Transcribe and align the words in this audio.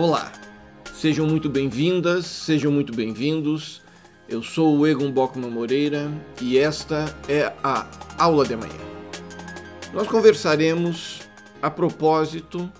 Olá, 0.00 0.32
sejam 0.94 1.26
muito 1.26 1.50
bem-vindas, 1.50 2.24
sejam 2.24 2.70
muito 2.70 2.94
bem-vindos. 2.94 3.82
Eu 4.28 4.44
sou 4.44 4.78
o 4.78 4.86
Egon 4.86 5.10
Bockman 5.10 5.50
Moreira 5.50 6.08
e 6.40 6.56
esta 6.56 7.06
é 7.28 7.52
a 7.64 7.84
aula 8.16 8.46
de 8.46 8.54
amanhã. 8.54 8.78
Nós 9.92 10.06
conversaremos 10.06 11.22
a 11.60 11.68
propósito 11.68 12.72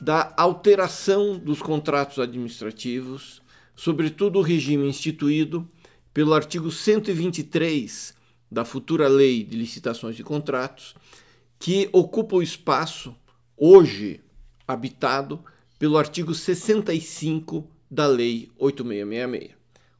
da 0.00 0.34
alteração 0.36 1.38
dos 1.38 1.62
contratos 1.62 2.18
administrativos, 2.18 3.40
sobretudo 3.72 4.40
o 4.40 4.42
regime 4.42 4.88
instituído 4.88 5.68
pelo 6.12 6.34
artigo 6.34 6.72
123 6.72 8.12
da 8.50 8.64
futura 8.64 9.06
Lei 9.06 9.44
de 9.44 9.56
Licitações 9.56 10.16
de 10.16 10.24
Contratos, 10.24 10.96
que 11.60 11.88
ocupa 11.92 12.34
o 12.34 12.42
espaço 12.42 13.14
hoje 13.56 14.20
habitado 14.66 15.44
pelo 15.78 15.98
artigo 15.98 16.34
65 16.34 17.68
da 17.90 18.06
Lei 18.06 18.50
8666. 18.58 19.56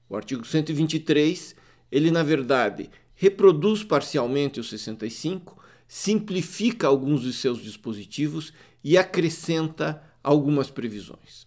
O 0.08 0.16
artigo 0.16 0.46
123, 0.46 1.56
ele 1.90 2.10
na 2.10 2.22
verdade 2.22 2.90
reproduz 3.14 3.82
parcialmente 3.82 4.60
o 4.60 4.64
65, 4.64 5.58
simplifica 5.88 6.86
alguns 6.86 7.22
de 7.22 7.32
seus 7.32 7.62
dispositivos 7.62 8.52
e 8.84 8.96
acrescenta 8.96 10.02
algumas 10.22 10.70
previsões. 10.70 11.46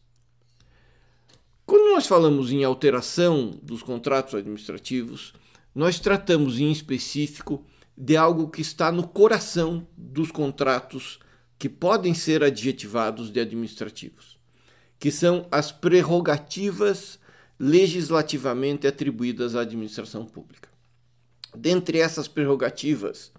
Quando 1.66 1.94
nós 1.94 2.08
falamos 2.08 2.52
em 2.52 2.64
alteração 2.64 3.52
dos 3.62 3.84
contratos 3.84 4.34
administrativos, 4.34 5.34
nós 5.76 6.00
tratamos 6.00 6.60
em 6.60 6.72
específico 6.72 7.64
de 7.96 8.18
algo 8.18 8.50
que 8.50 8.62
está 8.62 8.92
no 8.92 9.08
coração 9.08 9.88
dos 9.96 10.32
contratos 10.32 11.20
que 11.60 11.68
podem 11.68 12.14
ser 12.14 12.42
adjetivados 12.42 13.30
de 13.30 13.42
administrativos, 13.42 14.40
que 14.98 15.12
são 15.12 15.46
as 15.52 15.74
prerrogativas 15.74 17.20
legislativamente 17.60 18.88
atribuídas 18.88 19.56
à 19.56 19.62
administração 19.62 20.26
pública. 20.26 20.70
Dentre 21.54 22.00
essas 22.00 22.30
prerrogativas, 22.30 23.34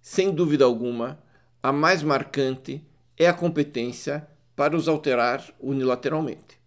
sem 0.00 0.32
dúvida 0.32 0.64
alguma, 0.64 1.22
a 1.62 1.70
mais 1.70 2.02
marcante 2.02 2.82
é 3.18 3.26
a 3.26 3.34
competência 3.34 4.26
para 4.56 4.74
os 4.74 4.88
alterar 4.88 5.46
unilateralmente. 5.60 6.58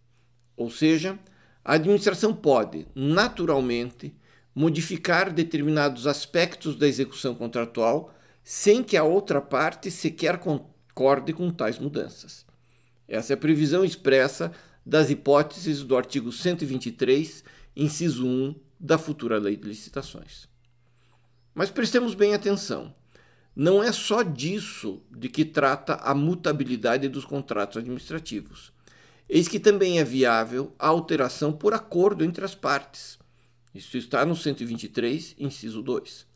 Ou 0.56 0.70
seja, 0.70 1.18
a 1.66 1.74
administração 1.74 2.36
pode, 2.36 2.86
naturalmente, 2.94 4.16
modificar 4.54 5.34
determinados 5.34 6.06
aspectos 6.06 6.76
da 6.76 6.88
execução 6.88 7.34
contratual 7.34 8.14
sem 8.44 8.84
que 8.84 8.98
a 8.98 9.04
outra 9.04 9.42
parte 9.42 9.90
sequer 9.90 10.38
concorde 10.94 11.34
com 11.34 11.50
tais 11.50 11.80
mudanças. 11.80 12.46
Essa 13.08 13.34
é 13.34 13.36
a 13.36 13.38
previsão 13.38 13.84
expressa 13.84 14.52
das 14.86 15.10
hipóteses 15.10 15.84
do 15.84 15.98
artigo 15.98 16.32
123, 16.32 17.44
inciso 17.76 18.26
1 18.26 18.56
da 18.80 18.98
futura 18.98 19.40
Lei 19.40 19.58
de 19.58 19.68
Licitações. 19.68 20.48
Mas 21.54 21.70
prestemos 21.70 22.14
bem 22.14 22.34
atenção. 22.34 22.94
Não 23.56 23.84
é 23.84 23.92
só 23.92 24.24
disso 24.24 25.02
de 25.12 25.30
que 25.30 25.46
trata 25.46 25.96
a 25.96 26.14
mutabilidade 26.14 27.08
dos 27.08 27.26
contratos 27.26 27.78
administrativos. 27.78 28.72
Eis 29.30 29.48
que 29.48 29.60
também 29.60 30.00
é 30.00 30.04
viável 30.04 30.76
a 30.78 30.88
alteração 30.88 31.52
por 31.52 31.74
acordo 31.74 32.24
entre 32.24 32.44
as 32.44 32.56
partes. 32.56 33.18
Isso 33.74 33.98
está 33.98 34.26
no 34.26 34.36
123, 34.36 35.36
inciso 35.40 35.82
2. 35.82 36.33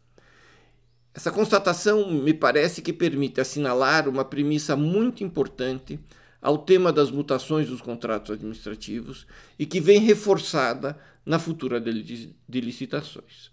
Essa 1.17 1.31
constatação 1.31 2.11
me 2.11 2.31
parece 2.31 2.79
que 2.79 2.93
permite 2.93 3.41
assinalar 3.41 4.07
uma 4.07 4.23
premissa 4.23 4.75
muito 4.75 5.23
importante 5.23 5.99
ao 6.39 6.59
tema 6.59 6.93
das 6.93 7.09
mutações 7.09 7.67
dos 7.67 7.81
contratos 7.81 8.29
administrativos 8.29 9.25
e 9.57 9.65
que 9.65 9.81
vem 9.81 9.99
reforçada 9.99 10.95
na 11.25 11.39
futura 11.39 11.81
de 11.81 12.61
licitações. 12.61 13.49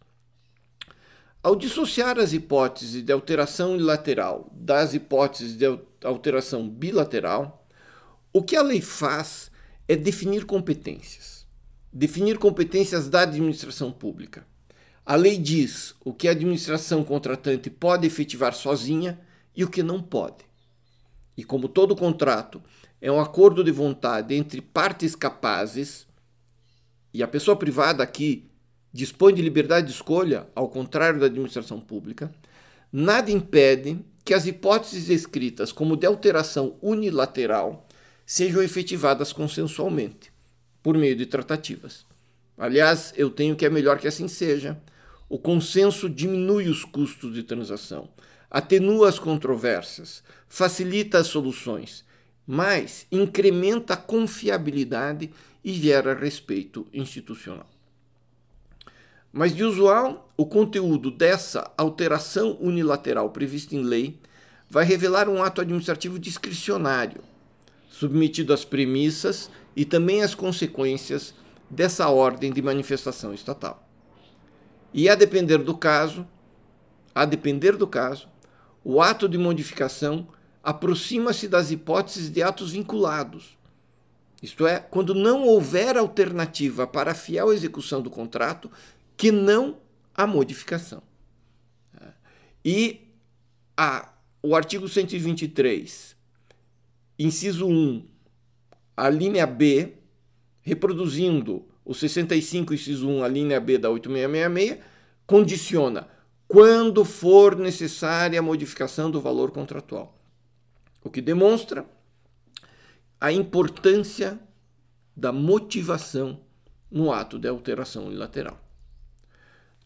Ao 1.43 1.57
dissociar 1.57 2.19
as 2.19 2.35
hipóteses 2.35 3.03
de 3.03 3.11
alteração 3.11 3.73
unilateral 3.73 4.53
das 4.53 4.93
hipóteses 4.93 5.57
de 5.57 5.65
alteração 6.05 6.69
bilateral, 6.69 7.67
o 8.31 8.43
que 8.43 8.57
a 8.57 8.63
lei 8.63 8.83
faz 8.83 9.51
é 9.89 9.97
definir 9.97 10.45
competências. 10.45 11.47
Definir 11.91 12.37
competências 12.37 13.09
da 13.09 13.23
administração 13.23 13.91
pública. 13.91 14.47
A 15.07 15.17
lei 15.17 15.37
diz 15.37 15.95
o 16.03 16.15
que 16.15 16.29
a 16.29 16.31
administração 16.31 17.05
contratante 17.05 17.69
pode 17.69 18.07
efetivar 18.07 18.55
sozinha 18.55 19.21
e 19.55 19.63
o 19.63 19.69
que 19.69 19.83
não 19.83 20.03
pode. 20.03 20.45
E 21.37 21.45
como 21.45 21.69
todo 21.69 21.95
contrato 21.95 22.63
é 23.03 23.13
um 23.13 23.21
acordo 23.21 23.63
de 23.63 23.71
vontade 23.71 24.35
entre 24.35 24.63
partes 24.63 25.15
capazes, 25.15 26.07
e 27.13 27.23
a 27.23 27.29
pessoa 27.29 27.55
privada 27.55 28.03
aqui 28.03 28.49
dispõe 28.93 29.35
de 29.35 29.43
liberdade 29.43 29.89
de 29.89 29.93
escolha, 29.93 30.49
ao 30.55 30.71
contrário 30.71 31.21
da 31.21 31.27
administração 31.27 31.81
pública, 31.81 32.35
nada 32.91 33.31
impede 33.31 33.99
que 34.25 34.33
as 34.33 34.47
hipóteses 34.47 35.11
escritas 35.11 35.71
como 35.71 35.99
de 35.99 36.07
alteração 36.07 36.79
unilateral 36.81 37.87
sejam 38.25 38.63
efetivadas 38.63 39.35
consensualmente, 39.35 40.33
por 40.83 40.97
meio 40.97 41.15
de 41.15 41.27
tratativas. 41.27 42.07
Aliás, 42.57 43.13
eu 43.17 43.29
tenho 43.29 43.55
que 43.55 43.67
é 43.67 43.71
melhor 43.71 43.99
que 43.99 44.09
assim 44.09 44.29
seja 44.29 44.81
o 45.35 45.39
consenso 45.41 46.09
diminui 46.09 46.69
os 46.69 46.85
custos 46.85 47.35
de 47.35 47.43
transação, 47.43 48.09
atenua 48.49 49.09
as 49.09 49.19
controvérsias, 49.19 50.23
facilita 50.47 51.19
as 51.19 51.27
soluções, 51.27 52.05
mas 52.47 53.05
incrementa 53.11 53.95
a 53.95 53.97
confiabilidade 53.97 55.33
e 55.65 55.73
gera 55.73 56.15
respeito 56.15 56.87
institucional. 56.95 57.69
Mas, 59.33 59.57
de 59.57 59.65
usual, 59.65 60.33
o 60.37 60.47
conteúdo 60.47 61.11
dessa 61.11 61.69
alteração 61.77 62.57
unilateral 62.61 63.31
prevista 63.31 63.75
em 63.75 63.83
lei 63.83 64.21
vai 64.71 64.85
revelar 64.85 65.29
um 65.29 65.43
ato 65.43 65.63
administrativo 65.63 66.17
discricionário, 66.17 67.25
submetido 67.89 68.53
às 68.53 68.65
premissas 68.65 69.51
e 69.75 69.85
também 69.85 70.23
às 70.23 70.33
consequências 70.33 71.35
dessa 71.69 72.09
ordem 72.09 72.53
de 72.53 72.63
manifestação 72.63 73.35
estatal. 73.35 73.85
E 74.95 75.09
a 75.09 75.17
depender 75.17 75.59
do 75.59 75.77
caso, 75.77 76.25
a 77.13 77.25
depender 77.25 77.77
do 77.77 77.85
caso, 77.85 78.29
o 78.85 79.03
ato 79.03 79.29
de 79.29 79.37
modificação 79.37 80.29
aproxima-se 80.63 81.49
das 81.49 81.73
hipóteses 81.73 82.31
de 82.31 82.41
atos 82.45 82.71
vinculados. 82.71 83.59
Isto 84.41 84.69
é, 84.69 84.79
quando 84.79 85.13
não 85.13 85.43
houver 85.43 85.97
alternativa 85.97 86.87
para 86.87 87.11
a 87.11 87.15
fiel 87.15 87.53
execução 87.53 88.01
do 88.01 88.09
contrato 88.09 88.71
que 89.17 89.33
não 89.33 89.79
a 90.15 90.29
modificação. 90.29 91.03
E 92.65 93.09
a, 93.77 94.13
o 94.41 94.55
artigo 94.55 94.89
123, 94.89 96.17
inciso 97.19 97.67
1, 97.67 98.07
a 98.97 99.11
linha 99.11 99.45
B, 99.45 99.95
reproduzindo 100.63 101.67
o 101.85 101.95
65, 101.95 102.75
inciso 102.75 103.09
1, 103.09 103.25
a 103.25 103.29
linha 103.29 103.61
B 103.61 103.77
da 103.79 103.91
8666, 103.91 104.85
condiciona 105.27 106.09
quando 106.47 107.05
for 107.05 107.57
necessária 107.57 108.39
a 108.39 108.43
modificação 108.43 109.11
do 109.11 109.21
valor 109.21 109.51
contratual. 109.51 110.19
O 111.03 111.11
que 111.11 111.21
demonstra 111.21 111.85
a 113.21 113.33
importância 113.33 114.39
da 115.17 115.33
motivação 115.33 116.41
no 116.91 117.13
ato 117.13 117.39
de 117.39 117.49
alteração 117.49 118.07
unilateral. 118.07 118.59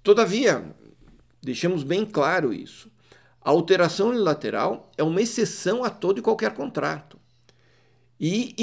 Todavia, 0.02 0.74
deixamos 1.42 1.82
bem 1.82 2.04
claro 2.04 2.52
isso. 2.52 2.90
A 3.40 3.50
alteração 3.50 4.10
unilateral 4.10 4.90
é 4.96 5.02
uma 5.02 5.22
exceção 5.22 5.84
a 5.84 5.90
todo 5.90 6.18
e 6.18 6.22
qualquer 6.22 6.54
contrato. 6.54 7.17
E 8.20 8.54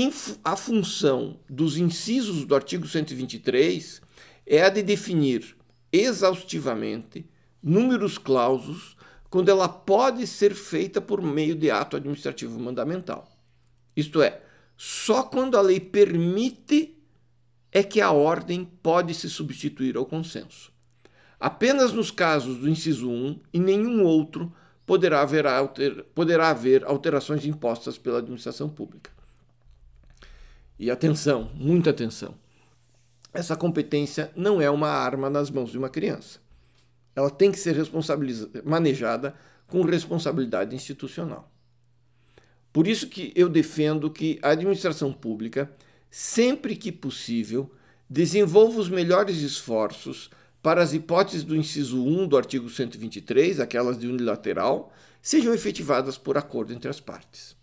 a 0.44 0.56
função 0.58 1.40
dos 1.50 1.78
incisos 1.78 2.44
do 2.44 2.56
artigo 2.56 2.86
123 2.86 4.02
é 4.46 4.62
a 4.62 4.70
de 4.70 4.84
definir 4.84 5.56
exaustivamente 5.92 7.26
números 7.64 8.18
clausos 8.18 8.98
quando 9.30 9.50
ela 9.50 9.70
pode 9.70 10.28
ser 10.28 10.54
feita 10.54 11.00
por 11.00 11.22
meio 11.22 11.56
de 11.56 11.72
ato 11.72 11.96
administrativo 11.96 12.60
mandamental. 12.60 13.30
Isto 13.96 14.22
é, 14.22 14.42
só 14.76 15.24
quando 15.24 15.58
a 15.58 15.62
lei 15.62 15.80
permite 15.80 16.98
é 17.72 17.82
que 17.82 18.02
a 18.02 18.12
ordem 18.12 18.66
pode 18.84 19.14
se 19.14 19.30
substituir 19.30 19.96
ao 19.96 20.06
consenso. 20.06 20.72
Apenas 21.40 21.94
nos 21.94 22.12
casos 22.12 22.58
do 22.58 22.70
inciso 22.70 23.10
1 23.10 23.40
e 23.54 23.60
nenhum 23.60 24.04
outro 24.04 24.54
poderá 24.86 25.22
haver, 25.22 25.48
alter, 25.48 26.04
poderá 26.14 26.50
haver 26.50 26.84
alterações 26.84 27.46
impostas 27.46 27.98
pela 27.98 28.20
administração 28.20 28.70
pública. 28.70 29.15
E 30.78 30.92
atenção, 30.92 31.52
muita 31.56 31.90
atenção. 31.90 32.36
Essa 33.34 33.56
competência 33.56 34.32
não 34.36 34.62
é 34.62 34.70
uma 34.70 34.90
arma 34.90 35.30
nas 35.30 35.50
mãos 35.50 35.72
de 35.72 35.78
uma 35.78 35.90
criança. 35.90 36.40
Ela 37.16 37.30
tem 37.30 37.52
que 37.52 37.60
ser 37.60 37.76
manejada 38.64 39.36
com 39.68 39.82
responsabilidade 39.82 40.76
institucional. 40.76 41.52
Por 42.72 42.88
isso 42.88 43.08
que 43.08 43.32
eu 43.36 43.48
defendo 43.48 44.12
que 44.12 44.38
a 44.42 44.50
administração 44.50 45.14
pública 45.14 45.72
sempre 46.18 46.78
que 46.78 46.94
possível, 46.94 47.70
desenvolva 48.10 48.80
os 48.80 48.88
melhores 48.88 49.40
esforços 49.40 50.30
para 50.64 50.82
as 50.82 50.94
hipóteses 50.94 51.44
do 51.44 51.54
inciso 51.54 52.02
1 52.02 52.26
do 52.30 52.38
artigo 52.38 52.70
123, 52.70 53.60
aquelas 53.60 54.00
de 54.00 54.08
unilateral, 54.08 54.94
sejam 55.22 55.54
efetivadas 55.54 56.18
por 56.18 56.38
acordo 56.38 56.72
entre 56.72 56.90
as 56.90 57.02
partes. 57.02 57.54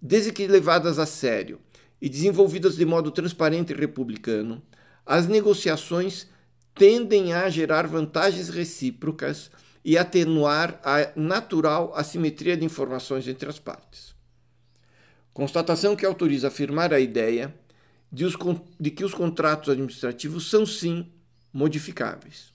Desde 0.00 0.32
que 0.32 0.46
levadas 0.46 1.00
a 1.00 1.04
sério 1.04 1.58
e 2.00 2.08
desenvolvidas 2.08 2.76
de 2.76 2.84
modo 2.84 3.10
transparente 3.10 3.72
e 3.72 3.76
republicano, 3.76 4.62
as 5.04 5.26
negociações 5.26 6.28
tendem 6.74 7.32
a 7.32 7.48
gerar 7.50 7.86
vantagens 7.86 8.48
recíprocas 8.48 9.50
e 9.84 9.98
atenuar 9.98 10.80
a 10.84 11.10
natural 11.16 11.92
assimetria 11.94 12.56
de 12.56 12.64
informações 12.64 13.26
entre 13.26 13.48
as 13.48 13.58
partes. 13.58 14.14
Constatação 15.32 15.96
que 15.96 16.06
autoriza 16.06 16.48
afirmar 16.48 16.92
a 16.92 17.00
ideia 17.00 17.54
de, 18.12 18.24
os, 18.24 18.36
de 18.78 18.90
que 18.90 19.04
os 19.04 19.14
contratos 19.14 19.68
administrativos 19.68 20.50
são 20.50 20.66
sim 20.66 21.10
modificáveis. 21.52 22.52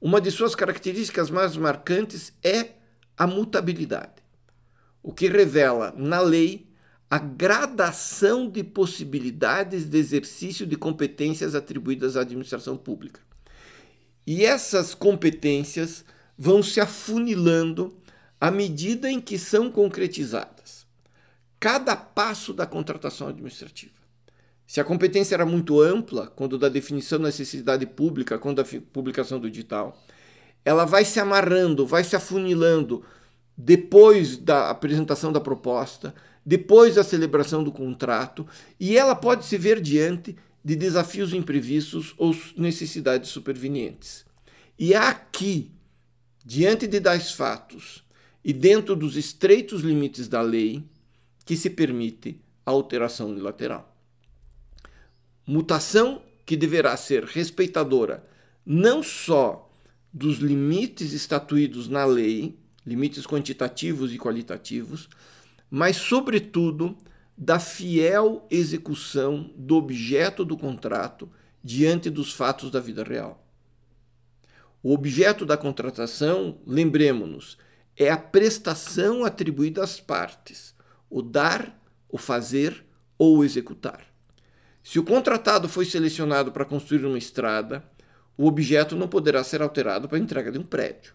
Uma 0.00 0.20
de 0.20 0.30
suas 0.30 0.54
características 0.54 1.30
mais 1.30 1.56
marcantes 1.56 2.32
é 2.42 2.72
a 3.16 3.26
mutabilidade, 3.26 4.22
o 5.02 5.12
que 5.12 5.28
revela 5.28 5.94
na 5.96 6.20
lei 6.20 6.68
a 7.10 7.18
gradação 7.18 8.48
de 8.48 8.64
possibilidades 8.64 9.88
de 9.88 9.98
exercício 9.98 10.66
de 10.66 10.76
competências 10.76 11.54
atribuídas 11.54 12.16
à 12.16 12.22
administração 12.22 12.76
pública. 12.76 13.20
E 14.26 14.44
essas 14.44 14.94
competências 14.94 16.04
vão 16.36 16.62
se 16.62 16.80
afunilando 16.80 17.96
à 18.40 18.50
medida 18.50 19.10
em 19.10 19.20
que 19.20 19.38
são 19.38 19.70
concretizadas. 19.70 20.86
Cada 21.60 21.94
passo 21.94 22.52
da 22.52 22.66
contratação 22.66 23.28
administrativa. 23.28 23.92
Se 24.66 24.80
a 24.80 24.84
competência 24.84 25.34
era 25.34 25.46
muito 25.46 25.80
ampla, 25.80 26.26
quando 26.26 26.58
da 26.58 26.68
definição 26.68 27.18
da 27.18 27.26
necessidade 27.26 27.86
pública, 27.86 28.38
quando 28.38 28.56
da 28.56 28.80
publicação 28.92 29.38
do 29.38 29.46
edital, 29.46 30.02
ela 30.64 30.84
vai 30.84 31.04
se 31.04 31.20
amarrando, 31.20 31.86
vai 31.86 32.02
se 32.02 32.16
afunilando 32.16 33.04
depois 33.56 34.36
da 34.36 34.70
apresentação 34.70 35.30
da 35.30 35.40
proposta, 35.40 36.14
depois 36.44 36.94
da 36.96 37.04
celebração 37.04 37.64
do 37.64 37.72
contrato, 37.72 38.46
e 38.78 38.96
ela 38.96 39.14
pode 39.14 39.44
se 39.44 39.56
ver 39.56 39.80
diante 39.80 40.36
de 40.64 40.76
desafios 40.76 41.32
imprevistos 41.32 42.14
ou 42.16 42.34
necessidades 42.56 43.30
supervenientes. 43.30 44.24
E 44.78 44.94
aqui, 44.94 45.70
diante 46.44 46.86
de 46.86 47.00
tais 47.00 47.32
fatos 47.32 48.04
e 48.44 48.52
dentro 48.52 48.94
dos 48.94 49.16
estreitos 49.16 49.82
limites 49.82 50.28
da 50.28 50.42
lei, 50.42 50.84
que 51.44 51.56
se 51.56 51.70
permite 51.70 52.40
a 52.64 52.70
alteração 52.70 53.30
unilateral. 53.30 53.94
Mutação 55.46 56.22
que 56.46 56.56
deverá 56.56 56.96
ser 56.96 57.24
respeitadora 57.24 58.26
não 58.64 59.02
só 59.02 59.70
dos 60.12 60.38
limites 60.38 61.12
estatuídos 61.12 61.88
na 61.88 62.04
lei, 62.04 62.56
limites 62.86 63.26
quantitativos 63.26 64.12
e 64.12 64.18
qualitativos, 64.18 65.08
mas, 65.70 65.96
sobretudo, 65.96 66.96
da 67.36 67.58
fiel 67.58 68.46
execução 68.50 69.50
do 69.56 69.76
objeto 69.76 70.44
do 70.44 70.56
contrato 70.56 71.30
diante 71.62 72.10
dos 72.10 72.32
fatos 72.32 72.70
da 72.70 72.78
vida 72.80 73.02
real. 73.02 73.44
O 74.82 74.92
objeto 74.92 75.46
da 75.46 75.56
contratação, 75.56 76.58
lembremos-nos, 76.66 77.56
é 77.96 78.10
a 78.10 78.18
prestação 78.18 79.24
atribuída 79.24 79.82
às 79.82 79.98
partes, 79.98 80.74
o 81.08 81.22
dar, 81.22 81.80
o 82.08 82.18
fazer 82.18 82.84
ou 83.16 83.38
o 83.38 83.44
executar. 83.44 84.04
Se 84.82 84.98
o 84.98 85.04
contratado 85.04 85.68
foi 85.68 85.86
selecionado 85.86 86.52
para 86.52 86.66
construir 86.66 87.06
uma 87.06 87.16
estrada, 87.16 87.82
o 88.36 88.46
objeto 88.46 88.94
não 88.94 89.08
poderá 89.08 89.42
ser 89.42 89.62
alterado 89.62 90.08
para 90.08 90.18
a 90.18 90.20
entrega 90.20 90.52
de 90.52 90.58
um 90.58 90.62
prédio. 90.62 91.14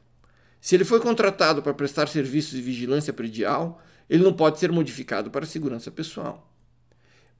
Se 0.59 0.75
ele 0.75 0.83
foi 0.83 0.99
contratado 0.99 1.61
para 1.61 1.73
prestar 1.73 2.07
serviços 2.07 2.53
de 2.53 2.61
vigilância 2.61 3.13
predial, 3.13 3.81
ele 4.09 4.23
não 4.23 4.33
pode 4.33 4.59
ser 4.59 4.71
modificado 4.71 5.29
para 5.29 5.45
segurança 5.45 5.91
pessoal. 5.91 6.51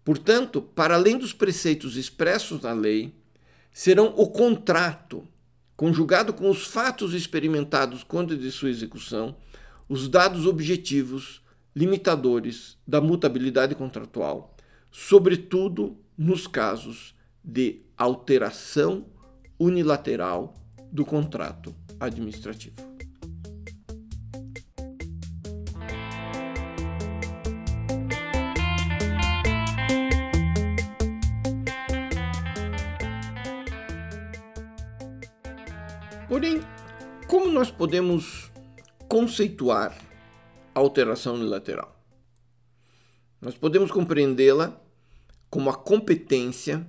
Portanto, 0.04 0.62
para 0.62 0.96
além 0.96 1.18
dos 1.18 1.34
preceitos 1.34 1.98
expressos 1.98 2.62
na 2.62 2.74
lei, 2.74 3.14
serão 3.72 4.14
o 4.18 4.28
contrato, 4.28 5.28
conjugado 5.76 6.34
com 6.34 6.50
os 6.50 6.66
fatos 6.66 7.14
experimentados 7.14 8.04
quando 8.04 8.38
de 8.38 8.52
sua 8.52 8.70
execução, 8.70 9.36
os 9.88 10.08
dados 10.08 10.46
objetivos 10.46 11.42
limitadores 11.76 12.78
da 12.88 13.02
mutabilidade 13.02 13.76
contratual, 13.76 14.56
sobretudo 14.92 15.98
nos 16.18 16.48
casos 16.48 17.16
de 17.44 17.82
alteração 17.98 19.06
unilateral 19.60 20.54
do 20.92 21.06
contrato 21.06 21.76
administrativo. 22.00 22.89
Nós 37.60 37.70
podemos 37.70 38.50
conceituar 39.10 39.94
alteração 40.74 41.36
unilateral? 41.36 41.94
Nós 43.42 43.54
podemos 43.58 43.92
compreendê-la 43.92 44.82
como 45.50 45.70
a 45.70 45.76
competência 45.76 46.88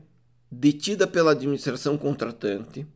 detida 0.48 1.08
pela 1.08 1.32
administração 1.32 1.98
contratante 1.98 2.86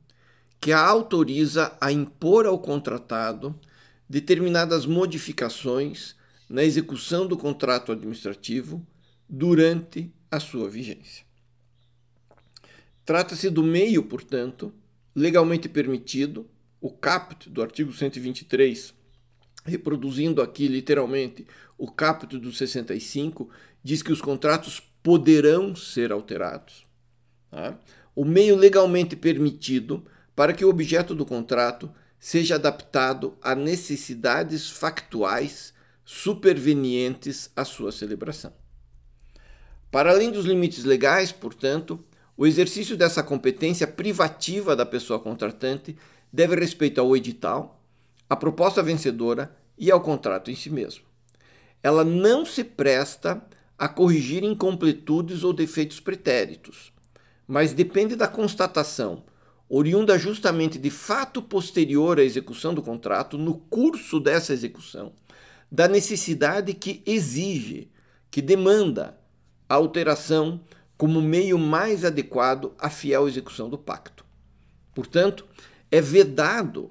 que 0.60 0.70
a 0.70 0.78
autoriza 0.86 1.76
a 1.80 1.90
impor 1.90 2.46
ao 2.46 2.60
contratado 2.60 3.58
determinadas 4.08 4.86
modificações 4.86 6.14
na 6.48 6.62
execução 6.62 7.26
do 7.26 7.36
contrato 7.36 7.90
administrativo 7.90 8.86
durante 9.28 10.14
a 10.30 10.38
sua 10.38 10.70
vigência. 10.70 11.26
Trata-se 13.04 13.50
do 13.50 13.64
meio, 13.64 14.04
portanto, 14.04 14.72
legalmente 15.12 15.68
permitido, 15.68 16.48
o 16.84 16.90
caput 16.90 17.48
do 17.48 17.62
artigo 17.62 17.90
123, 17.90 18.92
reproduzindo 19.64 20.42
aqui 20.42 20.68
literalmente 20.68 21.46
o 21.78 21.90
caput 21.90 22.36
do 22.36 22.52
65, 22.52 23.48
diz 23.82 24.02
que 24.02 24.12
os 24.12 24.20
contratos 24.20 24.82
poderão 25.02 25.74
ser 25.74 26.12
alterados. 26.12 26.84
Tá? 27.50 27.78
O 28.14 28.22
meio 28.22 28.54
legalmente 28.54 29.16
permitido 29.16 30.04
para 30.36 30.52
que 30.52 30.62
o 30.62 30.68
objeto 30.68 31.14
do 31.14 31.24
contrato 31.24 31.90
seja 32.20 32.56
adaptado 32.56 33.38
a 33.40 33.54
necessidades 33.54 34.68
factuais 34.68 35.72
supervenientes 36.04 37.50
à 37.56 37.64
sua 37.64 37.92
celebração. 37.92 38.52
Para 39.90 40.10
além 40.10 40.30
dos 40.30 40.44
limites 40.44 40.84
legais, 40.84 41.32
portanto, 41.32 42.04
o 42.36 42.46
exercício 42.46 42.94
dessa 42.94 43.22
competência 43.22 43.86
privativa 43.86 44.76
da 44.76 44.84
pessoa 44.84 45.18
contratante 45.18 45.96
deve 46.34 46.56
respeito 46.56 47.00
ao 47.00 47.16
edital, 47.16 47.80
à 48.28 48.34
proposta 48.34 48.82
vencedora 48.82 49.56
e 49.78 49.88
ao 49.88 50.00
contrato 50.00 50.50
em 50.50 50.56
si 50.56 50.68
mesmo. 50.68 51.04
Ela 51.80 52.02
não 52.02 52.44
se 52.44 52.64
presta 52.64 53.40
a 53.78 53.86
corrigir 53.86 54.42
incompletudes 54.42 55.44
ou 55.44 55.52
defeitos 55.52 56.00
pretéritos, 56.00 56.92
mas 57.46 57.72
depende 57.72 58.16
da 58.16 58.26
constatação, 58.26 59.22
oriunda 59.68 60.18
justamente 60.18 60.76
de 60.76 60.90
fato 60.90 61.40
posterior 61.40 62.18
à 62.18 62.24
execução 62.24 62.74
do 62.74 62.82
contrato, 62.82 63.38
no 63.38 63.54
curso 63.54 64.18
dessa 64.18 64.52
execução, 64.52 65.12
da 65.70 65.86
necessidade 65.86 66.74
que 66.74 67.00
exige, 67.06 67.88
que 68.28 68.42
demanda 68.42 69.16
a 69.68 69.76
alteração 69.76 70.60
como 70.98 71.22
meio 71.22 71.60
mais 71.60 72.04
adequado 72.04 72.72
à 72.76 72.90
fiel 72.90 73.28
execução 73.28 73.70
do 73.70 73.78
pacto. 73.78 74.24
Portanto, 74.92 75.46
é 75.94 76.00
vedado 76.00 76.90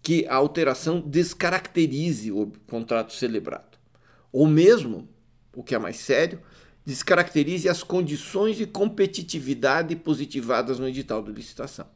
que 0.00 0.24
a 0.28 0.36
alteração 0.36 1.00
descaracterize 1.00 2.30
o 2.30 2.52
contrato 2.68 3.12
celebrado, 3.12 3.76
ou 4.30 4.46
mesmo 4.46 5.08
o 5.52 5.64
que 5.64 5.74
é 5.74 5.78
mais 5.80 5.96
sério, 5.96 6.40
descaracterize 6.84 7.68
as 7.68 7.82
condições 7.82 8.56
de 8.56 8.64
competitividade 8.64 9.96
positivadas 9.96 10.78
no 10.78 10.86
edital 10.86 11.24
de 11.24 11.32
licitação. 11.32 11.88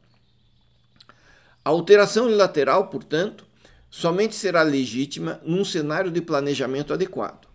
A 1.63 1.69
alteração 1.69 2.25
unilateral, 2.25 2.89
portanto, 2.89 3.47
somente 3.89 4.35
será 4.35 4.61
legítima 4.61 5.39
num 5.45 5.63
cenário 5.63 6.11
de 6.11 6.21
planejamento 6.21 6.91
adequado. 6.91 7.47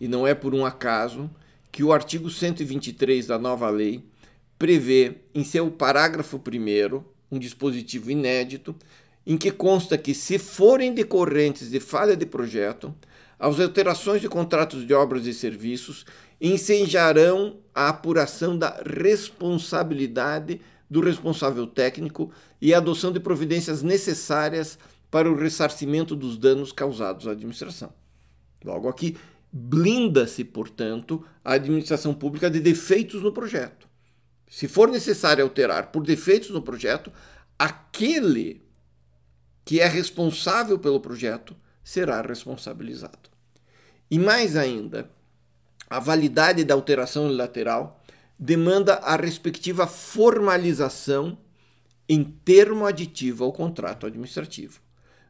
E 0.00 0.08
não 0.08 0.26
é 0.26 0.34
por 0.34 0.56
um 0.56 0.66
acaso 0.66 1.30
que 1.70 1.84
o 1.84 1.92
artigo 1.92 2.28
123 2.28 3.28
da 3.28 3.38
nova 3.38 3.70
lei 3.70 4.04
prevê 4.58 5.18
em 5.32 5.44
seu 5.44 5.70
parágrafo 5.70 6.36
1 6.36 7.13
um 7.34 7.38
dispositivo 7.38 8.10
inédito 8.10 8.74
em 9.26 9.36
que 9.36 9.50
consta 9.50 9.96
que, 9.96 10.14
se 10.14 10.38
forem 10.38 10.94
decorrentes 10.94 11.70
de 11.70 11.80
falha 11.80 12.16
de 12.16 12.26
projeto, 12.26 12.94
as 13.38 13.58
alterações 13.58 14.20
de 14.20 14.28
contratos 14.28 14.86
de 14.86 14.94
obras 14.94 15.26
e 15.26 15.34
serviços 15.34 16.04
ensejarão 16.40 17.56
a 17.74 17.88
apuração 17.88 18.56
da 18.56 18.82
responsabilidade 18.84 20.60
do 20.88 21.00
responsável 21.00 21.66
técnico 21.66 22.30
e 22.60 22.74
a 22.74 22.78
adoção 22.78 23.10
de 23.10 23.18
providências 23.18 23.82
necessárias 23.82 24.78
para 25.10 25.30
o 25.30 25.34
ressarcimento 25.34 26.14
dos 26.14 26.36
danos 26.36 26.72
causados 26.72 27.26
à 27.26 27.32
administração. 27.32 27.92
Logo 28.64 28.88
aqui, 28.88 29.16
blinda-se, 29.52 30.44
portanto, 30.44 31.24
a 31.44 31.54
administração 31.54 32.12
pública 32.12 32.50
de 32.50 32.60
defeitos 32.60 33.22
no 33.22 33.32
projeto. 33.32 33.88
Se 34.54 34.68
for 34.68 34.88
necessário 34.88 35.42
alterar 35.42 35.90
por 35.90 36.04
defeitos 36.04 36.50
no 36.50 36.62
projeto, 36.62 37.12
aquele 37.58 38.62
que 39.64 39.80
é 39.80 39.88
responsável 39.88 40.78
pelo 40.78 41.00
projeto 41.00 41.56
será 41.82 42.22
responsabilizado. 42.22 43.28
E 44.08 44.16
mais 44.16 44.54
ainda, 44.54 45.10
a 45.90 45.98
validade 45.98 46.62
da 46.62 46.72
alteração 46.72 47.24
unilateral 47.24 48.00
demanda 48.38 48.94
a 48.94 49.16
respectiva 49.16 49.88
formalização 49.88 51.36
em 52.08 52.22
termo 52.22 52.86
aditivo 52.86 53.42
ao 53.42 53.52
contrato 53.52 54.06
administrativo. 54.06 54.78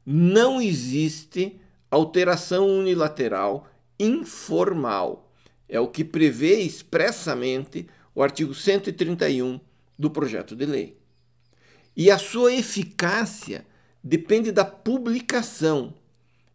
Não 0.04 0.60
existe 0.60 1.58
alteração 1.90 2.68
unilateral 2.68 3.66
informal. 3.98 5.32
É 5.66 5.80
o 5.80 5.88
que 5.88 6.04
prevê 6.04 6.56
expressamente 6.56 7.88
o 8.14 8.22
artigo 8.22 8.54
131 8.54 9.60
do 9.98 10.10
projeto 10.10 10.54
de 10.54 10.66
lei. 10.66 10.98
E 11.96 12.10
a 12.10 12.18
sua 12.18 12.52
eficácia 12.52 13.66
depende 14.02 14.52
da 14.52 14.64
publicação, 14.64 15.94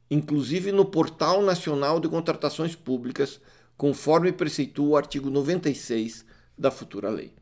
inclusive 0.10 0.72
no 0.72 0.86
Portal 0.86 1.42
Nacional 1.42 2.00
de 2.00 2.08
Contratações 2.08 2.76
Públicas, 2.76 3.40
conforme 3.78 4.32
preceitua 4.32 4.88
o 4.90 4.98
artigo 4.98 5.30
96 5.30 6.26
da 6.58 6.70
futura 6.70 7.10
lei. 7.10 7.34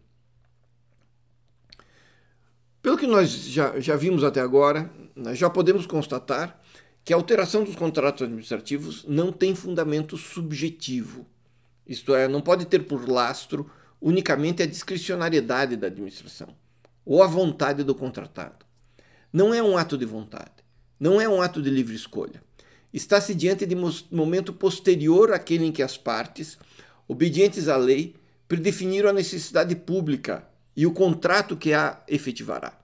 Pelo 2.82 2.98
que 2.98 3.08
nós 3.08 3.30
já, 3.30 3.80
já 3.80 3.96
vimos 3.96 4.24
até 4.24 4.40
agora, 4.40 4.90
já 5.34 5.50
podemos 5.50 5.86
constatar 5.86 6.62
que 7.04 7.12
a 7.12 7.16
alteração 7.16 7.64
dos 7.64 7.76
contratos 7.76 8.22
administrativos 8.22 9.04
não 9.08 9.32
tem 9.32 9.56
fundamento 9.56 10.16
subjetivo, 10.16 11.26
isto 11.88 12.14
é, 12.14 12.28
não 12.28 12.42
pode 12.42 12.66
ter 12.66 12.86
por 12.86 13.10
lastro 13.10 13.70
unicamente 14.02 14.64
a 14.64 14.68
discricionariedade 14.68 15.76
da 15.76 15.88
administração 15.88 16.56
ou 17.06 17.24
a 17.24 17.28
vontade 17.28 17.84
do 17.84 17.96
contratado. 17.96 18.66
Não 19.32 19.54
é 19.54 19.62
um 19.62 19.78
ato 19.78 19.98
de 19.98 20.06
vontade, 20.06 20.64
não 21.00 21.20
é 21.20 21.28
um 21.28 21.42
ato 21.42 21.62
de 21.62 21.70
livre 21.70 21.96
escolha. 21.96 22.42
Está-se 22.94 23.36
diante 23.36 23.66
de 23.66 23.76
momento 24.12 24.54
posterior 24.54 25.34
àquele 25.34 25.66
em 25.66 25.72
que 25.72 25.84
as 25.84 25.98
partes, 25.98 26.58
obedientes 27.08 27.68
à 27.68 27.78
lei, 27.78 28.16
predefiniram 28.48 29.10
a 29.10 29.14
necessidade 29.14 29.76
pública 29.76 30.48
e 30.76 30.86
o 30.86 30.94
contrato 30.94 31.58
que 31.58 31.74
a 31.74 32.02
efetivará. 32.08 32.78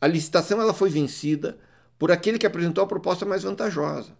A 0.00 0.06
licitação 0.06 0.60
ela 0.60 0.74
foi 0.74 0.90
vencida 0.90 1.58
por 1.98 2.10
aquele 2.10 2.38
que 2.38 2.46
apresentou 2.46 2.84
a 2.84 2.86
proposta 2.86 3.24
mais 3.24 3.42
vantajosa. 3.42 4.12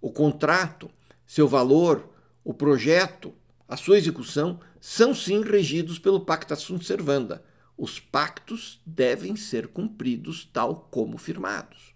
O 0.00 0.10
contrato, 0.10 0.90
seu 1.26 1.46
valor, 1.46 2.08
o 2.42 2.52
projeto, 2.52 3.32
a 3.68 3.76
sua 3.76 3.98
execução 3.98 4.58
são 4.80 5.14
sim 5.14 5.42
regidos 5.42 5.98
pelo 5.98 6.20
Pacta 6.20 6.56
Sunt 6.56 6.84
Servanda. 6.84 7.44
Os 7.76 8.00
pactos 8.00 8.80
devem 8.84 9.36
ser 9.36 9.68
cumpridos 9.68 10.48
tal 10.52 10.88
como 10.90 11.18
firmados. 11.18 11.94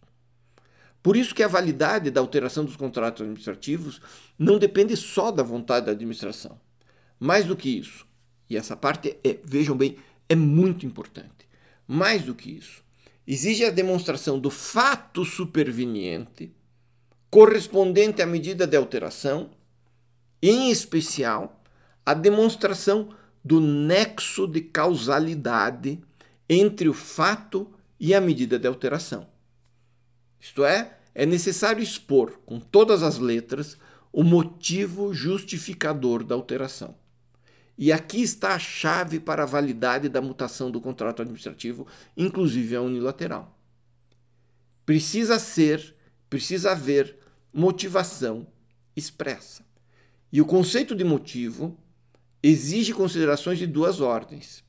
Por 1.03 1.17
isso 1.17 1.35
que 1.35 1.43
a 1.43 1.49
validade 1.49 2.11
da 2.11 2.21
alteração 2.21 2.65
dos 2.65 2.77
contratos 2.77 3.23
administrativos 3.23 4.01
não 4.39 4.59
depende 4.59 4.97
só 4.97 5.31
da 5.31 5.43
vontade 5.43 5.87
da 5.87 5.93
administração. 5.93 6.61
Mais 7.19 7.45
do 7.45 7.57
que 7.57 7.69
isso, 7.69 8.07
e 8.49 8.57
essa 8.57 8.77
parte 8.77 9.17
é, 9.23 9.39
vejam 9.45 9.77
bem, 9.77 9.99
é 10.29 10.35
muito 10.35 10.87
importante. 10.87 11.49
Mais 11.87 12.23
do 12.23 12.35
que 12.35 12.51
isso, 12.51 12.83
exige 13.27 13.65
a 13.65 13.71
demonstração 13.71 14.39
do 14.39 14.51
fato 14.51 15.25
superveniente 15.25 16.55
correspondente 17.31 18.23
à 18.23 18.27
medida 18.27 18.65
de 18.65 18.77
alteração, 18.77 19.51
em 20.41 20.71
especial 20.71 21.64
a 22.05 22.15
demonstração 22.15 23.11
do 23.45 23.61
nexo 23.61 24.47
de 24.47 24.61
causalidade 24.61 26.01
entre 26.49 26.89
o 26.89 26.95
fato 26.95 27.71
e 27.99 28.15
a 28.15 28.21
medida 28.21 28.59
de 28.59 28.67
alteração. 28.67 29.27
Isto 30.41 30.65
é, 30.65 30.99
é 31.15 31.25
necessário 31.25 31.83
expor 31.83 32.39
com 32.45 32.59
todas 32.59 33.03
as 33.03 33.19
letras 33.19 33.79
o 34.13 34.23
motivo 34.23 35.13
justificador 35.13 36.23
da 36.23 36.35
alteração. 36.35 36.95
E 37.77 37.91
aqui 37.91 38.23
está 38.23 38.55
a 38.55 38.59
chave 38.59 39.19
para 39.19 39.43
a 39.43 39.47
validade 39.47 40.09
da 40.09 40.23
mutação 40.23 40.71
do 40.71 40.81
contrato 40.81 41.23
administrativo, 41.23 41.87
inclusive 42.17 42.77
a 42.77 42.83
unilateral. 42.83 43.59
Precisa 44.87 45.39
ser, 45.39 45.97
precisa 46.31 46.73
haver 46.73 47.19
motivação 47.53 48.47
expressa. 48.95 49.65
E 50.31 50.41
o 50.41 50.47
conceito 50.47 50.95
de 50.95 51.05
motivo 51.05 51.77
exige 52.47 52.93
considerações 52.93 53.59
de 53.59 53.67
duas 53.67 54.01
ordens. 54.01 54.63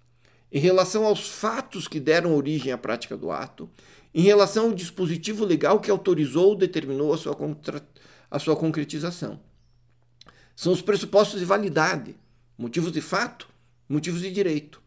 Em 0.51 0.59
relação 0.59 1.05
aos 1.05 1.27
fatos 1.27 1.87
que 1.87 1.99
deram 1.99 2.35
origem 2.35 2.71
à 2.71 2.77
prática 2.77 3.17
do 3.17 3.31
ato, 3.31 3.69
em 4.13 4.21
relação 4.21 4.65
ao 4.65 4.73
dispositivo 4.73 5.43
legal 5.43 5.79
que 5.79 5.91
autorizou 5.91 6.49
ou 6.49 6.55
determinou 6.55 7.13
a 7.13 7.17
sua, 7.17 7.35
a 8.31 8.39
sua 8.39 8.55
concretização. 8.55 9.39
São 10.55 10.71
os 10.71 10.81
pressupostos 10.81 11.39
de 11.39 11.45
validade 11.45 12.15
Motivos 12.57 12.91
de 12.91 13.01
fato, 13.01 13.49
motivos 13.87 14.21
de 14.21 14.31
direito. 14.31 14.81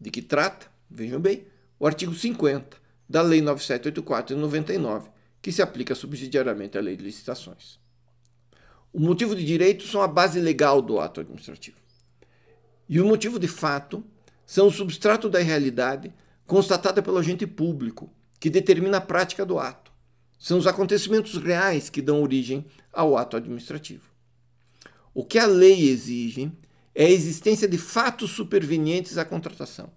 De 0.00 0.08
que 0.08 0.22
trata, 0.22 0.68
vejam 0.88 1.20
bem, 1.20 1.44
o 1.80 1.86
artigo 1.86 2.14
50 2.14 2.76
da 3.08 3.22
Lei 3.22 3.40
9784 3.40 4.34
de 4.34 4.40
99, 4.40 5.10
que 5.42 5.50
se 5.50 5.62
aplica 5.62 5.96
subsidiariamente 5.96 6.78
à 6.78 6.80
Lei 6.80 6.96
de 6.96 7.02
Licitações. 7.02 7.80
O 8.92 9.00
motivo 9.00 9.34
de 9.34 9.44
direito 9.44 9.84
são 9.84 10.00
a 10.00 10.06
base 10.06 10.38
legal 10.40 10.80
do 10.80 11.00
ato 11.00 11.20
administrativo. 11.20 11.76
E 12.88 13.00
o 13.00 13.06
motivo 13.06 13.38
de 13.38 13.48
fato 13.48 14.04
são 14.44 14.68
o 14.68 14.72
substrato 14.72 15.28
da 15.28 15.40
realidade 15.40 16.12
constatada 16.46 17.02
pelo 17.02 17.18
agente 17.18 17.46
público, 17.46 18.10
que 18.38 18.48
determina 18.48 18.98
a 18.98 19.00
prática 19.00 19.44
do 19.44 19.58
ato. 19.58 19.90
São 20.38 20.58
os 20.58 20.66
acontecimentos 20.66 21.36
reais 21.36 21.90
que 21.90 22.02
dão 22.02 22.22
origem 22.22 22.64
ao 22.92 23.16
ato 23.16 23.36
administrativo. 23.36 24.04
O 25.12 25.24
que 25.24 25.38
a 25.38 25.46
lei 25.46 25.88
exige 25.88 26.52
é 26.94 27.06
a 27.06 27.10
existência 27.10 27.66
de 27.66 27.78
fatos 27.78 28.30
supervenientes 28.30 29.18
à 29.18 29.24
contratação, 29.24 29.90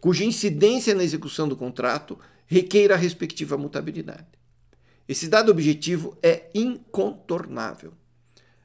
cuja 0.00 0.24
incidência 0.24 0.94
na 0.94 1.04
execução 1.04 1.48
do 1.48 1.56
contrato 1.56 2.18
requeira 2.46 2.94
a 2.94 2.98
respectiva 2.98 3.58
mutabilidade. 3.58 4.26
Esse 5.08 5.28
dado 5.28 5.50
objetivo 5.50 6.16
é 6.22 6.48
incontornável. 6.54 7.92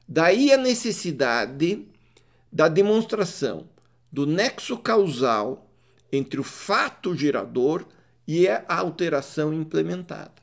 Daí 0.08 0.52
a 0.52 0.56
necessidade 0.56 1.86
da 2.52 2.68
demonstração 2.68 3.68
do 4.12 4.26
nexo 4.26 4.76
causal 4.76 5.70
entre 6.12 6.38
o 6.38 6.44
fato 6.44 7.14
gerador 7.14 7.86
e 8.28 8.46
a 8.46 8.62
alteração 8.68 9.54
implementada. 9.54 10.42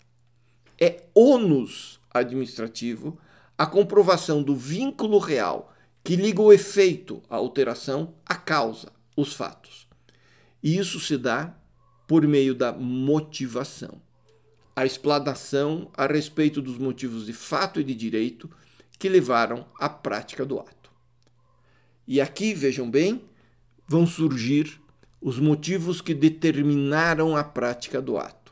É 0.82 1.04
ônus 1.14 2.00
administrativo 2.12 3.20
a 3.56 3.68
comprovação 3.68 4.42
do 4.42 4.56
vínculo 4.56 5.20
real 5.20 5.74
que 6.04 6.16
liga 6.16 6.42
o 6.42 6.52
efeito, 6.52 7.22
a 7.30 7.36
alteração, 7.36 8.16
à 8.26 8.36
causa, 8.36 8.92
os 9.16 9.34
fatos. 9.34 9.88
E 10.64 10.78
isso 10.78 11.00
se 11.00 11.18
dá 11.18 11.54
por 12.08 12.26
meio 12.26 12.56
da 12.56 12.72
motivação, 12.72 14.02
a 14.76 14.86
explanação 14.86 15.92
a 15.94 16.08
respeito 16.08 16.62
dos 16.62 16.78
motivos 16.78 17.26
de 17.26 17.34
fato 17.34 17.80
e 17.80 17.84
de 17.84 17.94
direito 17.94 18.50
que 18.98 19.08
levaram 19.08 19.66
à 19.80 19.88
prática 19.88 20.46
do 20.46 20.60
ato. 20.60 20.79
E 22.10 22.20
aqui, 22.20 22.56
vejam 22.56 22.90
bem, 22.90 23.24
vão 23.88 24.08
surgir 24.08 24.82
os 25.22 25.38
motivos 25.38 26.02
que 26.02 26.16
determinaram 26.16 27.38
a 27.38 27.44
prática 27.44 28.02
do 28.02 28.18
ato. 28.18 28.52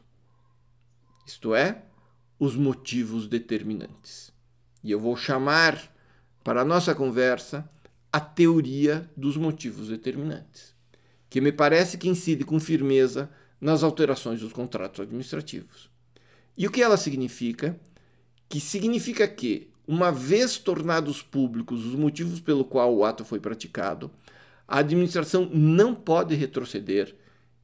Isto 1.26 1.56
é, 1.56 1.84
os 2.38 2.56
motivos 2.56 3.28
determinantes. 3.28 4.32
E 4.84 4.92
eu 4.92 5.00
vou 5.00 5.18
chamar 5.18 5.92
para 6.44 6.62
a 6.62 6.66
nossa 6.66 6.94
conversa 6.94 7.68
a 8.14 8.20
teoria 8.20 9.10
dos 9.18 9.36
motivos 9.36 9.88
determinantes, 9.88 10.76
que 11.28 11.42
me 11.42 11.52
parece 11.52 11.98
que 11.98 12.08
incide 12.08 12.44
com 12.44 12.60
firmeza 12.60 13.28
nas 13.60 13.82
alterações 13.82 14.40
dos 14.40 14.54
contratos 14.54 15.00
administrativos. 15.00 15.90
E 16.56 16.68
o 16.68 16.72
que 16.72 16.84
ela 16.84 16.96
significa? 16.96 17.76
Que 18.48 18.62
significa 18.62 19.28
que, 19.28 19.72
uma 19.88 20.12
vez 20.12 20.58
tornados 20.58 21.22
públicos 21.22 21.86
os 21.86 21.96
motivos 21.96 22.40
pelo 22.42 22.66
qual 22.66 22.94
o 22.94 23.06
ato 23.06 23.24
foi 23.24 23.40
praticado, 23.40 24.12
a 24.68 24.80
administração 24.80 25.50
não 25.52 25.96
pode 25.96 26.36
retroceder 26.36 27.16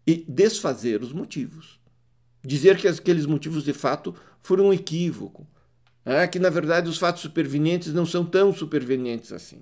e 0.08 0.26
desfazer 0.28 1.04
os 1.04 1.12
motivos. 1.12 1.80
Dizer 2.42 2.78
que 2.78 2.88
aqueles 2.88 3.26
motivos 3.26 3.64
de 3.64 3.74
fato 3.74 4.16
foram 4.42 4.68
um 4.68 4.74
equívoco, 4.74 5.46
é, 6.06 6.26
que 6.28 6.40
na 6.40 6.50
verdade 6.50 6.90
os 6.90 6.98
fatos 6.98 7.22
supervenientes 7.22 7.94
não 7.94 8.06
são 8.06 8.26
tão 8.26 8.54
supervenientes 8.54 9.32
assim. 9.32 9.62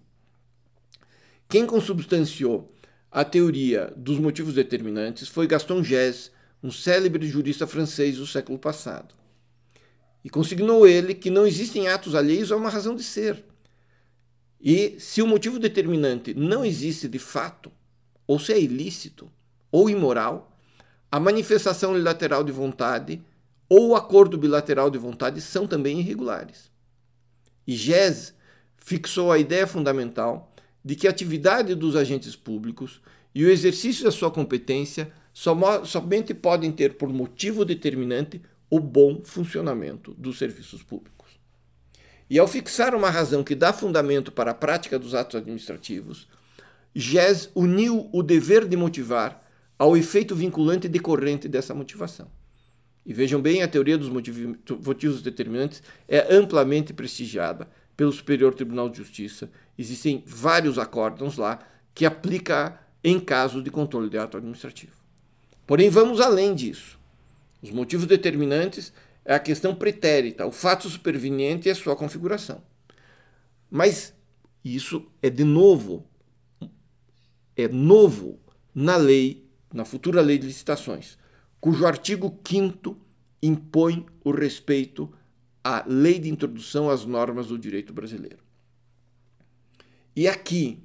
Quem 1.50 1.66
consubstanciou 1.66 2.72
a 3.12 3.26
teoria 3.26 3.94
dos 3.98 4.18
motivos 4.20 4.54
determinantes 4.54 5.28
foi 5.28 5.48
Gaston 5.48 5.84
Gesse, 5.84 6.32
um 6.64 6.72
célebre 6.72 7.28
jurista 7.28 7.68
francês 7.68 8.18
do 8.18 8.26
século 8.26 8.58
passado. 8.58 9.21
E 10.24 10.30
consignou 10.30 10.88
ele 10.88 11.16
que 11.16 11.30
não 11.30 11.48
existem 11.48 11.88
atos 11.88 12.16
alheios 12.16 12.52
a 12.52 12.56
uma 12.56 12.70
razão 12.70 12.96
de 12.96 13.04
ser. 13.04 13.44
E 14.60 14.96
se 15.00 15.22
o 15.22 15.28
motivo 15.28 15.58
determinante 15.58 16.34
não 16.34 16.64
existe 16.64 17.08
de 17.08 17.18
fato, 17.18 17.72
ou 18.28 18.40
se 18.40 18.54
é 18.54 18.62
ilícito 18.62 19.32
ou 19.72 19.90
imoral, 19.90 20.56
a 21.12 21.20
manifestação 21.20 21.92
unilateral 21.92 22.44
de 22.44 22.52
vontade 22.52 23.22
ou 23.68 23.90
o 23.90 23.96
acordo 23.96 24.38
bilateral 24.38 24.90
de 24.90 24.98
vontade 24.98 25.42
são 25.42 25.66
também 25.66 26.00
irregulares. 26.00 26.70
E 27.66 27.76
fixou 28.78 29.32
a 29.32 29.40
ideia 29.40 29.66
fundamental 29.66 30.54
de 30.84 30.96
que 30.96 31.08
a 31.08 31.10
atividade 31.10 31.74
dos 31.74 31.96
agentes 31.96 32.36
públicos 32.36 33.02
e 33.34 33.46
o 33.46 33.50
exercício 33.50 34.04
da 34.04 34.12
sua 34.12 34.30
competência 34.30 35.12
somente 35.34 36.34
podem 36.34 36.72
ter 36.72 36.96
por 36.96 37.10
motivo 37.10 37.64
determinante 37.64 38.42
o 38.72 38.80
bom 38.80 39.22
funcionamento 39.24 40.16
dos 40.16 40.40
serviços 40.40 40.82
públicos. 40.82 41.40
E 42.30 42.40
ao 42.40 42.48
fixar 42.48 42.96
uma 42.96 43.10
razão 43.10 43.44
que 43.44 43.54
dá 43.54 43.74
fundamento 43.74 44.32
para 44.32 44.52
a 44.52 44.56
prática 44.56 44.98
dos 44.98 45.14
atos 45.14 45.36
administrativos, 45.36 46.30
GES 46.96 47.52
uniu 47.54 48.10
o 48.14 48.24
dever 48.24 48.66
de 48.66 48.78
motivar 48.78 49.46
ao 49.78 49.98
efeito 49.98 50.34
vinculante 50.34 50.88
decorrente 50.88 51.50
dessa 51.50 51.76
motivação. 51.76 52.32
E 53.06 53.14
vejam 53.14 53.42
bem, 53.42 53.62
a 53.62 53.68
teoria 53.68 53.98
dos 53.98 54.10
motivos 54.10 55.22
determinantes 55.22 55.84
é 56.08 56.34
amplamente 56.34 56.94
prestigiada 56.94 57.68
pelo 57.98 58.12
Superior 58.14 58.54
Tribunal 58.54 58.90
de 58.90 59.00
Justiça. 59.00 59.52
Existem 59.78 60.24
vários 60.26 60.80
acórdãos 60.80 61.36
lá 61.36 61.60
que 61.94 62.06
aplica 62.06 62.80
em 63.04 63.20
casos 63.20 63.64
de 63.64 63.72
controle 63.72 64.10
de 64.10 64.18
ato 64.18 64.38
administrativo. 64.38 64.96
Porém, 65.68 65.90
vamos 65.90 66.22
além 66.22 66.56
disso. 66.56 67.01
Os 67.62 67.70
motivos 67.70 68.08
determinantes 68.08 68.92
é 69.24 69.36
a 69.36 69.40
questão 69.40 69.76
pretérita, 69.76 70.46
o 70.46 70.52
fato 70.52 70.90
superveniente 70.90 71.68
e 71.68 71.72
a 71.72 71.76
sua 71.76 71.96
configuração. 71.96 72.64
Mas 73.70 74.14
isso 74.64 75.08
é 75.22 75.30
de 75.30 75.44
novo, 75.44 76.06
é 77.56 77.68
novo 77.68 78.40
na 78.74 78.96
lei, 78.96 79.48
na 79.74 79.86
futura 79.86 80.22
lei 80.22 80.38
de 80.38 80.48
licitações, 80.48 81.18
cujo 81.60 81.86
artigo 81.86 82.40
5 82.44 82.98
impõe 83.42 84.06
o 84.24 84.32
respeito 84.32 85.12
à 85.64 85.84
lei 85.88 86.20
de 86.20 86.30
introdução 86.30 86.90
às 86.90 87.06
normas 87.06 87.48
do 87.48 87.58
direito 87.58 87.94
brasileiro. 87.94 88.44
E 90.16 90.28
aqui, 90.28 90.84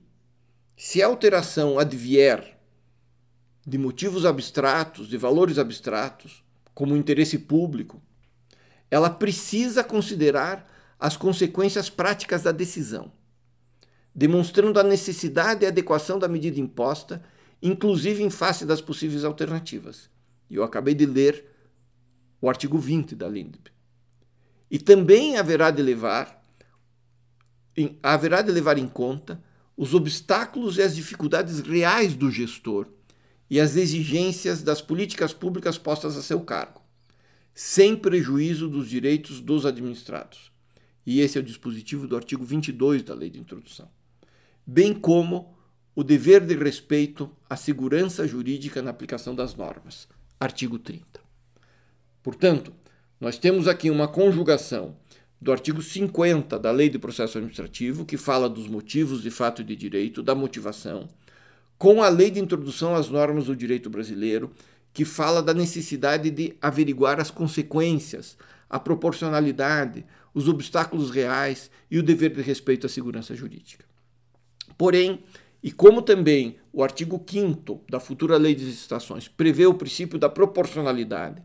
se 0.77 1.03
a 1.03 1.07
alteração 1.07 1.79
advier 1.79 2.59
de 3.67 3.79
motivos 3.79 4.25
abstratos, 4.25 5.09
de 5.09 5.17
valores 5.17 5.59
abstratos, 5.59 6.46
como 6.77 6.95
interesse 6.95 7.39
público, 7.39 8.03
ela 8.91 9.09
precisa 9.09 9.83
considerar 9.83 10.71
as 11.01 11.17
consequências 11.17 11.89
práticas 11.89 12.43
da 12.43 12.53
decisão, 12.53 13.11
demonstrando 14.15 14.79
a 14.79 14.83
necessidade 14.83 15.65
e 15.65 15.67
adequação 15.67 16.19
da 16.19 16.29
medida 16.29 16.61
imposta, 16.61 17.23
inclusive 17.63 18.23
em 18.23 18.29
face 18.29 18.67
das 18.67 18.83
possíveis 18.83 19.25
alternativas. 19.25 20.11
E 20.51 20.57
eu 20.57 20.63
acabei 20.63 20.95
de 20.95 21.07
ler 21.07 21.47
o 22.43 22.47
artigo 22.47 22.77
20 22.77 23.15
da 23.15 23.27
LINDB. 23.27 23.71
E 24.71 24.79
também 24.79 25.39
haverá 25.39 25.71
de 25.71 25.81
levar 25.81 26.45
haverá 28.03 28.43
de 28.43 28.53
levar 28.53 28.77
em 28.77 28.89
conta 28.89 29.43
os 29.75 29.95
obstáculos 29.95 30.77
e 30.77 30.83
as 30.83 30.95
dificuldades 30.95 31.61
reais 31.61 32.15
do 32.15 32.31
gestor 32.31 32.87
e 33.49 33.61
as 33.61 33.77
exigências 33.77 34.63
das 34.63 34.81
políticas 34.81 35.33
públicas 35.33 35.79
postas 35.79 36.17
a 36.17 36.23
seu 36.23 36.41
cargo, 36.41 36.81
sem 37.55 37.97
prejuízo 37.97 38.69
dos 38.69 38.89
direitos 38.89 39.41
dos 39.41 39.65
administrados. 39.65 40.51
E 41.07 41.21
esse 41.21 41.39
é 41.39 41.41
o 41.41 41.45
dispositivo 41.45 42.09
do 42.09 42.17
artigo 42.17 42.45
22 42.45 43.03
da 43.03 43.15
Lei 43.15 43.31
de 43.31 43.39
Introdução. 43.39 43.89
Bem 44.67 44.93
como 44.93 45.57
o 45.95 46.03
dever 46.03 46.45
de 46.45 46.55
respeito 46.55 47.31
à 47.49 47.57
segurança 47.57 48.27
jurídica 48.27 48.83
na 48.83 48.91
aplicação 48.91 49.35
das 49.35 49.55
normas, 49.55 50.09
artigo 50.39 50.79
30. 50.79 51.21
Portanto, 52.23 52.73
nós 53.21 53.39
temos 53.39 53.69
aqui 53.69 53.89
uma 53.89 54.09
conjugação 54.09 54.97
do 55.41 55.53
artigo 55.53 55.81
50 55.81 56.59
da 56.59 56.71
Lei 56.71 56.89
de 56.89 56.99
Processo 56.99 57.39
Administrativo, 57.39 58.05
que 58.05 58.17
fala 58.17 58.49
dos 58.49 58.67
motivos 58.67 59.23
de 59.23 59.31
fato 59.31 59.63
e 59.63 59.65
de 59.65 59.77
direito, 59.77 60.23
da 60.23 60.35
motivação, 60.35 61.09
com 61.79 62.03
a 62.03 62.09
lei 62.09 62.31
de 62.31 62.41
introdução 62.41 62.95
às 62.95 63.09
normas 63.09 63.47
do 63.47 63.57
direito 63.57 63.91
brasileiro, 63.91 64.51
que 64.93 65.05
fala 65.05 65.43
da 65.43 65.53
necessidade 65.53 66.31
de 66.31 66.55
averiguar 66.61 67.21
as 67.21 67.31
consequências, 67.31 68.37
a 68.69 68.79
proporcionalidade, 68.79 70.07
os 70.33 70.49
obstáculos 70.49 71.11
reais 71.11 71.71
e 71.91 71.99
o 71.99 72.03
dever 72.03 72.35
de 72.35 72.41
respeito 72.41 72.87
à 72.87 72.89
segurança 72.89 73.35
jurídica. 73.35 73.85
Porém, 74.77 75.23
e 75.63 75.71
como 75.71 76.01
também 76.01 76.57
o 76.73 76.83
artigo 76.83 77.23
5 77.27 77.85
da 77.91 78.01
futura 78.01 78.37
Lei 78.37 78.55
de 78.55 78.65
Licitações 78.65 79.29
prevê 79.29 79.67
o 79.67 79.75
princípio 79.75 80.19
da 80.19 80.29
proporcionalidade, 80.29 81.43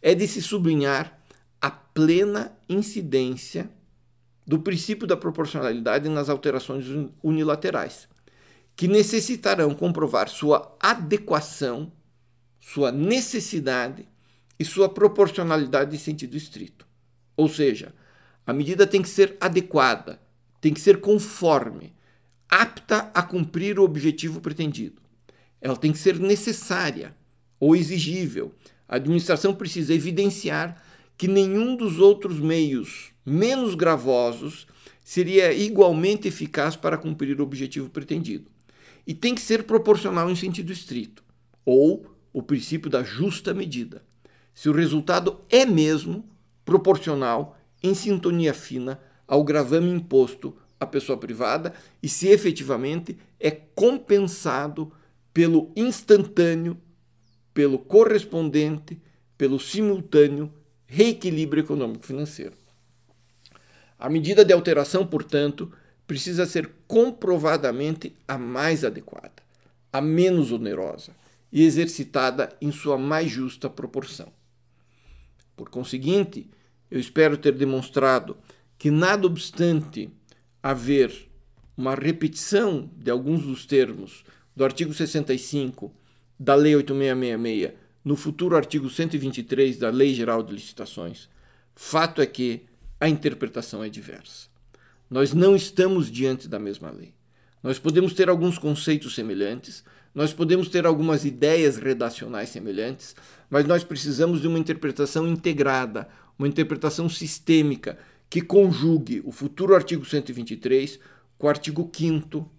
é 0.00 0.14
de 0.14 0.26
se 0.26 0.40
sublinhar 0.40 1.18
a 1.60 1.70
plena 1.70 2.56
incidência 2.68 3.70
do 4.46 4.60
princípio 4.60 5.06
da 5.06 5.16
proporcionalidade 5.16 6.08
nas 6.08 6.30
alterações 6.30 6.86
unilaterais 7.22 8.08
que 8.78 8.86
necessitarão 8.86 9.74
comprovar 9.74 10.28
sua 10.28 10.72
adequação, 10.78 11.90
sua 12.60 12.92
necessidade 12.92 14.06
e 14.56 14.64
sua 14.64 14.88
proporcionalidade 14.88 15.96
em 15.96 15.98
sentido 15.98 16.36
estrito. 16.36 16.86
Ou 17.36 17.48
seja, 17.48 17.92
a 18.46 18.52
medida 18.52 18.86
tem 18.86 19.02
que 19.02 19.08
ser 19.08 19.36
adequada, 19.40 20.20
tem 20.60 20.72
que 20.72 20.80
ser 20.80 21.00
conforme, 21.00 21.92
apta 22.48 23.10
a 23.12 23.20
cumprir 23.20 23.80
o 23.80 23.82
objetivo 23.82 24.40
pretendido. 24.40 25.02
Ela 25.60 25.76
tem 25.76 25.90
que 25.90 25.98
ser 25.98 26.16
necessária 26.20 27.16
ou 27.58 27.74
exigível. 27.74 28.54
A 28.88 28.94
administração 28.94 29.56
precisa 29.56 29.92
evidenciar 29.92 30.80
que 31.16 31.26
nenhum 31.26 31.74
dos 31.74 31.98
outros 31.98 32.38
meios 32.38 33.10
menos 33.26 33.74
gravosos 33.74 34.68
seria 35.02 35.52
igualmente 35.52 36.28
eficaz 36.28 36.76
para 36.76 36.96
cumprir 36.96 37.40
o 37.40 37.42
objetivo 37.42 37.90
pretendido 37.90 38.48
e 39.08 39.14
tem 39.14 39.34
que 39.34 39.40
ser 39.40 39.62
proporcional 39.62 40.30
em 40.30 40.36
sentido 40.36 40.70
estrito, 40.70 41.24
ou 41.64 42.14
o 42.30 42.42
princípio 42.42 42.90
da 42.90 43.02
justa 43.02 43.54
medida. 43.54 44.04
Se 44.52 44.68
o 44.68 44.72
resultado 44.72 45.40
é 45.48 45.64
mesmo 45.64 46.28
proporcional, 46.62 47.58
em 47.82 47.94
sintonia 47.94 48.52
fina 48.52 49.00
ao 49.26 49.42
gravame 49.42 49.90
imposto 49.90 50.54
à 50.78 50.84
pessoa 50.84 51.16
privada 51.16 51.72
e 52.02 52.08
se 52.08 52.28
efetivamente 52.28 53.16
é 53.40 53.50
compensado 53.50 54.92
pelo 55.32 55.72
instantâneo, 55.74 56.76
pelo 57.54 57.78
correspondente, 57.78 59.00
pelo 59.38 59.58
simultâneo 59.58 60.52
reequilíbrio 60.86 61.62
econômico-financeiro. 61.62 62.52
A 63.98 64.10
medida 64.10 64.44
de 64.44 64.52
alteração, 64.52 65.06
portanto, 65.06 65.72
precisa 66.08 66.46
ser 66.46 66.70
comprovadamente 66.88 68.16
a 68.26 68.38
mais 68.38 68.82
adequada, 68.82 69.42
a 69.92 70.00
menos 70.00 70.50
onerosa 70.50 71.12
e 71.52 71.62
exercitada 71.62 72.48
em 72.62 72.72
sua 72.72 72.96
mais 72.96 73.30
justa 73.30 73.68
proporção. 73.68 74.32
Por 75.54 75.68
conseguinte, 75.68 76.48
eu 76.90 76.98
espero 76.98 77.36
ter 77.36 77.52
demonstrado 77.52 78.38
que, 78.78 78.90
nada 78.90 79.26
obstante 79.26 80.10
haver 80.62 81.28
uma 81.76 81.94
repetição 81.94 82.90
de 82.96 83.10
alguns 83.10 83.42
dos 83.42 83.66
termos 83.66 84.24
do 84.56 84.64
artigo 84.64 84.94
65 84.94 85.92
da 86.40 86.54
Lei 86.54 86.74
8666 86.74 87.78
no 88.02 88.16
futuro 88.16 88.56
artigo 88.56 88.88
123 88.88 89.76
da 89.76 89.90
Lei 89.90 90.14
Geral 90.14 90.42
de 90.42 90.54
Licitações, 90.54 91.28
fato 91.74 92.22
é 92.22 92.26
que 92.26 92.62
a 92.98 93.08
interpretação 93.08 93.84
é 93.84 93.90
diversa. 93.90 94.48
Nós 95.10 95.32
não 95.32 95.56
estamos 95.56 96.10
diante 96.10 96.48
da 96.48 96.58
mesma 96.58 96.90
lei. 96.90 97.14
Nós 97.62 97.78
podemos 97.78 98.12
ter 98.12 98.28
alguns 98.28 98.58
conceitos 98.58 99.14
semelhantes, 99.14 99.82
nós 100.14 100.32
podemos 100.32 100.68
ter 100.68 100.86
algumas 100.86 101.24
ideias 101.24 101.76
redacionais 101.76 102.50
semelhantes, 102.50 103.16
mas 103.50 103.64
nós 103.66 103.82
precisamos 103.82 104.40
de 104.40 104.46
uma 104.46 104.58
interpretação 104.58 105.26
integrada, 105.26 106.08
uma 106.38 106.48
interpretação 106.48 107.08
sistêmica 107.08 107.98
que 108.30 108.40
conjugue 108.40 109.22
o 109.24 109.32
futuro 109.32 109.74
artigo 109.74 110.04
123 110.04 110.98
com 111.38 111.46
o 111.46 111.50
artigo 111.50 111.90
5 111.92 112.50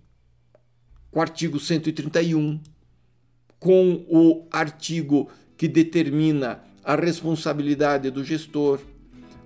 com 1.12 1.20
o 1.20 1.22
artigo 1.22 1.60
131, 1.60 2.60
com 3.60 4.06
o 4.08 4.48
artigo 4.52 5.30
que 5.58 5.68
determina 5.68 6.64
a 6.84 6.96
responsabilidade 6.96 8.10
do 8.10 8.24
gestor, 8.24 8.80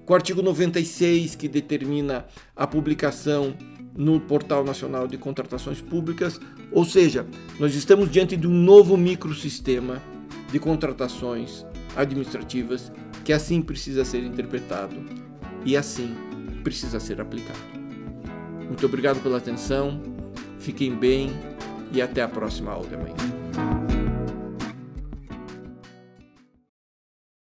com 0.05 0.13
o 0.13 0.15
artigo 0.15 0.41
96, 0.41 1.35
que 1.35 1.47
determina 1.47 2.25
a 2.55 2.67
publicação 2.67 3.55
no 3.95 4.19
Portal 4.19 4.63
Nacional 4.63 5.07
de 5.07 5.17
Contratações 5.17 5.79
Públicas, 5.79 6.39
ou 6.71 6.83
seja, 6.83 7.25
nós 7.59 7.75
estamos 7.75 8.09
diante 8.11 8.35
de 8.35 8.47
um 8.47 8.53
novo 8.53 8.97
microsistema 8.97 10.01
de 10.51 10.59
contratações 10.59 11.65
administrativas 11.95 12.91
que 13.23 13.31
assim 13.31 13.61
precisa 13.61 14.03
ser 14.03 14.23
interpretado 14.23 14.95
e 15.63 15.77
assim 15.77 16.13
precisa 16.63 16.99
ser 16.99 17.21
aplicado. 17.21 17.59
Muito 18.65 18.85
obrigado 18.85 19.21
pela 19.21 19.37
atenção, 19.37 20.01
fiquem 20.59 20.95
bem 20.95 21.31
e 21.91 22.01
até 22.01 22.21
a 22.21 22.27
próxima 22.27 22.71
aula 22.71 22.87
de 22.87 22.95
amanhã. 22.95 23.42